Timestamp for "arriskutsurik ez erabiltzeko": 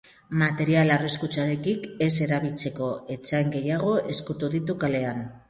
0.93-2.89